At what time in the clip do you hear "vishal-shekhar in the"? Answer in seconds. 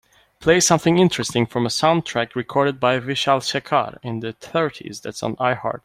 2.99-4.33